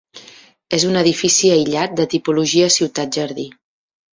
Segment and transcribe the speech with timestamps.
[0.77, 3.49] És un edifici aïllat de tipologia ciutat-jardí.